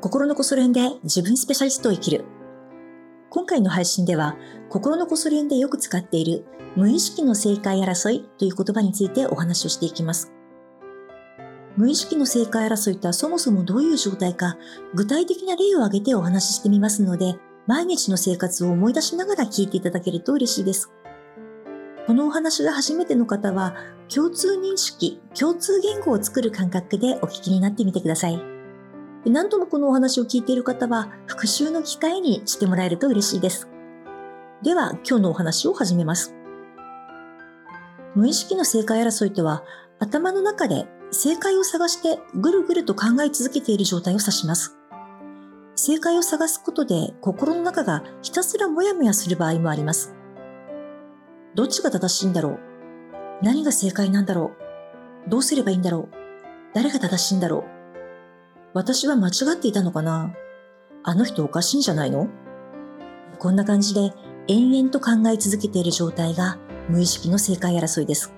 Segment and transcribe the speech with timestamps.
[0.00, 2.24] 心のこそ練で自分スペシャリストを生きる。
[3.28, 4.36] 今回の配信では、
[4.70, 10.32] 心のこそ練でよく使っている無意識の正解争いという言葉についてお話をしていきます。
[11.76, 14.56] 無意識の正解争いとはそもそもどういう状態か、
[14.94, 17.36] 具体的な例を挙げてお話ししてみますので、
[17.66, 20.90] 毎日の生活を思い出しながら聞いていただけると嬉しいです。
[22.06, 23.74] このお話が初めての方は、
[24.12, 28.49] 共通認識、共通言語を作る感覚でお聞きになってみてください。
[29.26, 33.68] 何度もこのお話を聞いている方は復習の機会にしてもらえると嬉しいです。
[34.62, 36.34] では今日のお話を始めます。
[38.14, 39.62] 無意識の正解争いとは
[39.98, 44.76] 頭の中で正解を探してぐるぐると考え続けている状態を指します。
[45.76, 50.14] 正解を探すことで心の中がひたすらもやもやする場合もあります。
[51.54, 52.58] どっちが正しいんだろう？
[53.42, 54.52] 何が正解なんだろ
[55.26, 55.30] う？
[55.30, 56.16] どうすればいいんだろう？
[56.74, 57.79] 誰が正しいんだろう？
[58.72, 60.32] 私は間違っていたのかな？
[61.02, 62.28] あの人おかしいんじゃないの？
[63.38, 64.12] こんな感じで
[64.46, 66.56] 延々と考え続けている状態が
[66.88, 68.32] 無意識の正解争いです。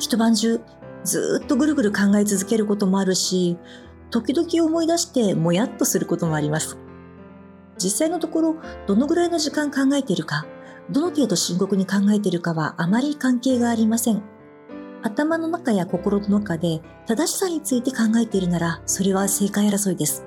[0.00, 0.60] 一晩中
[1.04, 3.56] ずっとぐるぐる考え続けることもあるし、
[4.10, 6.78] 時々思い出してもやっとすることもあります。
[7.76, 8.56] 実際のところ、
[8.88, 10.46] どのぐらいの時間考えているか、
[10.90, 14.22] どの程度深刻に考えているかはあまり関係がありません。
[15.02, 20.24] 頭の中や心の中で正しさについて考えているなら、それは正解争いです。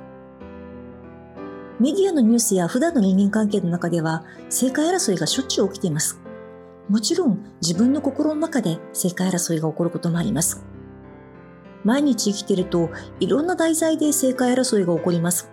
[1.79, 6.21] メディアのニュースや普段の人間関係の中では、正解争いがしょっちゅう起きています。
[6.87, 10.63] もちろん、自分の心の中で正解争いが起こることもあります。
[11.83, 15.49] 毎日生きていると、いろんな題材で正解争いが起こります。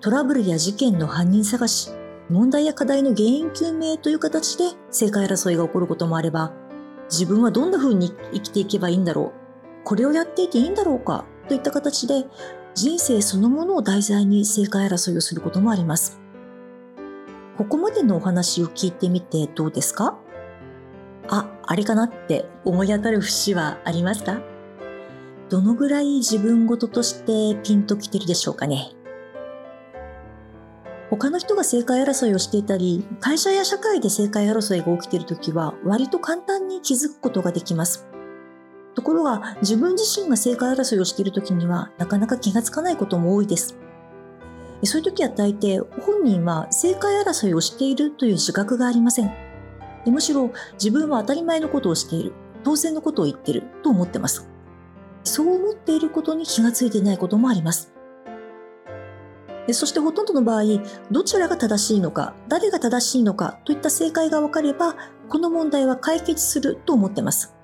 [0.00, 1.90] トラブルや事件の犯人探し、
[2.28, 6.52] 問題や課題の原因究明という形で正解争いが起こることもあれば、
[7.10, 9.84] 自分はどんな風に生きていけばいいんだろう？
[9.84, 11.24] これをやっていていいんだろうか？
[11.48, 12.26] といった形で
[12.74, 16.20] 人生そのものを題材に正解争いをすることもあります。
[17.56, 20.18] ここまでのお話を聞いてみてどうですか？
[21.28, 24.40] あ、あれかなって思い当たる節はありますか？
[25.48, 28.92] どのぐらい自分事としてピンときてるでしょうかね？
[31.10, 38.06] 他の人が正解争いをしていたり、会社や社会で正解争いが起きているときは、割と簡単に気づくことができます。
[38.94, 43.76] ところが、自分自身が正解争いをしているときには、なかなか気がつかないことも多いです。
[44.84, 49.32] そういう時は大抵、本人は正解争いをしているという自覚がありません。
[50.06, 52.32] むしろ、自分は当たり前のことをしている、
[52.62, 54.48] 当然のことを言っていると思ってます。
[55.24, 57.92] そう思っていることに気がついてないこともあります。
[59.72, 60.64] そしてほとんどの場合、
[61.10, 64.96] どちらが正しいのか、誰が正しいのかといった正解が分かれば、
[65.28, 67.54] この問題は解決すると思ってます。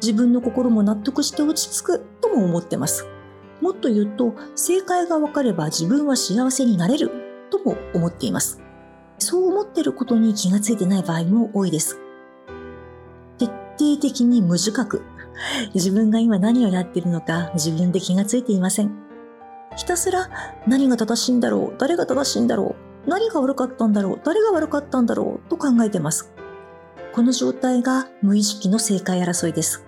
[0.00, 3.06] 自分の心も納得して落ち着くとも思ってます。
[3.60, 7.10] もっと言うと、正解が分かれば自分は幸せになれる
[7.50, 8.60] とも思っています。
[9.18, 11.98] そう思ってることに気がついてない場合も多いです。
[13.38, 15.02] 徹底的に無自覚。
[15.74, 19.07] 自分が今何をやっているのか自分で気がついていません。
[19.78, 20.28] ひたすら
[20.66, 22.74] 何が正しいんだろう誰が正しいんだろ
[23.06, 26.32] う何が悪かったんだろう誰が悪かったんだろうと考えてます。
[27.12, 29.84] この状態が無意識の正解争いです。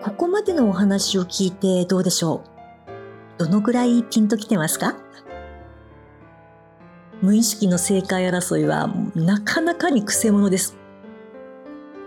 [0.00, 2.44] ここまでのお話を聞いてどうでしょ
[3.38, 3.44] う？
[3.44, 4.96] どのぐらいピンときてますか？
[7.20, 10.76] 無意識の正解争いはなかなかに癖者です。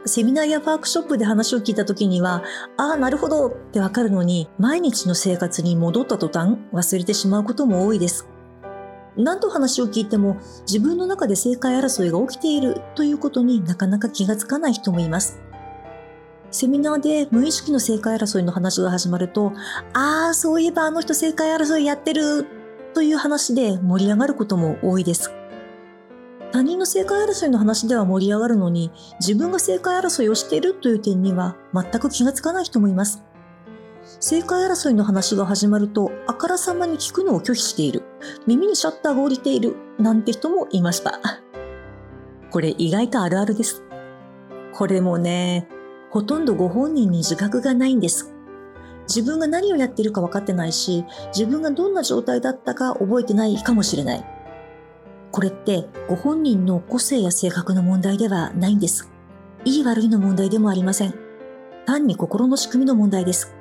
[0.05, 2.43] セミナーやワークショップで話を聞いた時には、
[2.77, 8.27] ああ、なるほどってわかるのに、毎日の生活に戻った途端忘れてしまうことも多いです。
[9.17, 15.39] 何度話を聞いても自分の中で正解争いが起きているということになかなか気がつかない人もいます。
[16.51, 19.51] セミナーで無意識の正解争いの話が始まると、
[19.93, 22.45] ああ、そういえばあの人正解争いやってる
[22.93, 25.31] という話で盛り上がることも多いです。
[26.51, 33.23] 他人の正解争いの話では盛り上がるのに、自分が正解争いをしているという点には全く気がつかない人もいます。
[34.19, 38.03] 正解争いの話が始まると、あからさまに聞くのを拒否している。
[38.47, 39.75] 耳にシャッターが降りている。
[39.99, 41.19] なんて人もいました。
[42.49, 43.83] これ意外とあるあるです。
[44.73, 45.67] これもね、
[46.09, 48.33] ほとんどご本人に自覚がないんです。
[49.07, 54.38] 自分が何をやっているか分かってないし、自分がどんな状態だったか覚えてないかもしれない。
[55.31, 59.11] これってご本人の個性や性格の問題ではないんです。
[59.65, 61.13] いい悪いの問題でもありません。
[61.85, 63.53] 単に心の仕組みの問題です。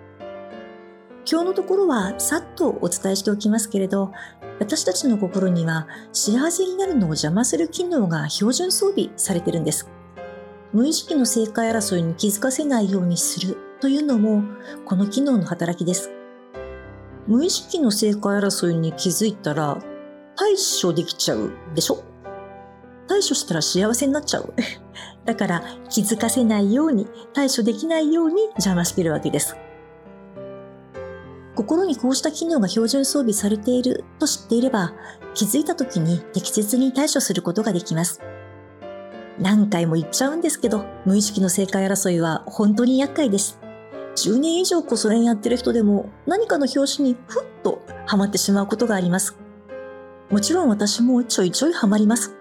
[1.31, 4.13] 今日のところはさっとお伝えしておきますけれど、
[4.61, 9.91] 私たちの心には幸せになるのを邪魔する機能が標準装備されてるんです。
[10.73, 14.43] 無意識の正解争いに気づかせないようにするというのも
[14.85, 16.11] この機能の働きです。
[17.27, 19.79] 無意識の正解争いに気づいたら
[20.39, 22.05] 対処できちゃうでしょ？
[23.09, 24.55] 対処したら幸せになっちゃう？
[25.27, 29.57] だから気づかせないように、対処できないように邪魔してるわけです。
[31.55, 34.93] 心にこうした機能が標準装備されていると知っていれば、
[35.35, 38.21] 気づいた時に適切に対処することができます。
[39.41, 43.59] 何回も言っちゃうんですけど、無意識の正解争いは本当に厄介です。
[44.15, 49.37] 10年以上こそ練やってる人でも何かの表紙にふっとハマってしまうことがあります。
[50.31, 52.35] もちろん私もちょいちょいハマります。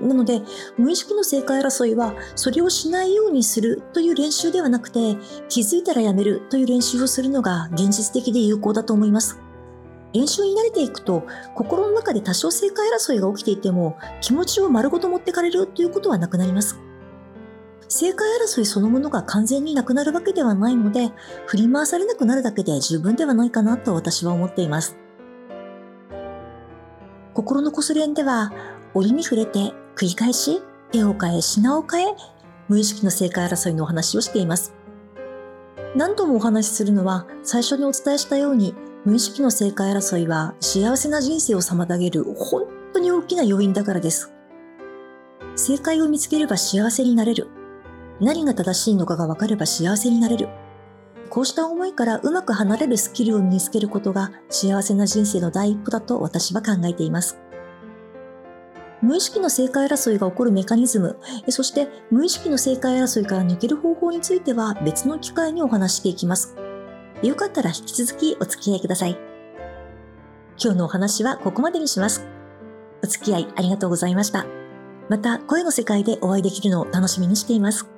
[0.00, 0.42] なので、
[0.76, 5.16] 無意識の正解争いは、それをしないようにするという練習ではなくて、
[5.48, 9.38] 気づいたらやめるという練習をするのが現実的で有効だと思います。
[10.12, 11.24] 練習に慣れていくと、
[11.54, 16.78] 心の中で多少正解争いが起きていても、気持ちを丸ごと持ってかれるということはなくなります。
[17.88, 21.12] 正解争いそのものが完全になくなるわけではないので、
[21.46, 25.03] 振り回されなくなるだけで十分ではないかなと私は思っています。
[27.44, 28.54] 心のこすれんでは、
[28.94, 30.62] 折に触れて繰り返し
[30.92, 32.16] 手を変え品を変え
[32.68, 34.72] 無意識の正解争いのお話をしています。
[35.94, 38.74] 何度もお話しするのは最初にお伝えしたように
[39.04, 42.64] 無意識の正解争いは幸せな人生を妨げる本
[42.94, 44.32] 当に大きな要因だからです。
[45.54, 47.48] 正解を見つければ幸せになれる。
[48.20, 50.48] 何が正しいのかが分かれば幸せになれる。
[51.30, 57.38] こうした思いからうまく離れるスキルを身につけることが幸せな人生の第一歩だと私は考えています。
[59.02, 61.18] 無意識の正解争いが起こるメカニズム、
[61.50, 66.56] そして無意識の正解争いから抜ける方法については別の機会にお話していきます。
[67.22, 69.18] よかったら引き続きお付き合いください。
[70.62, 72.26] 今日のお話はここまでにします。
[73.02, 74.46] お付き合いありがとうございました。
[75.10, 77.93] また声の世界でお会いできるのを楽しみにしています。